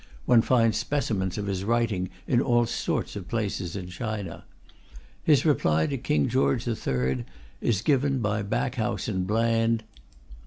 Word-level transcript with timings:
(One 0.25 0.41
finds 0.41 0.77
specimens 0.79 1.37
of 1.37 1.45
his 1.45 1.63
writing 1.63 2.09
in 2.25 2.41
all 2.41 2.65
sorts 2.65 3.15
of 3.15 3.27
places 3.27 3.75
in 3.75 3.85
China.) 3.87 4.45
His 5.23 5.45
reply 5.45 5.85
to 5.85 5.97
King 5.99 6.27
George 6.27 6.67
III 6.67 7.23
is 7.61 7.83
given 7.83 8.17
by 8.17 8.41
Backhouse 8.41 9.07
and 9.07 9.27
Bland. 9.27 9.83